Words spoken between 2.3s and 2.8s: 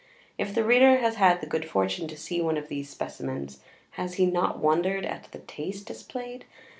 one of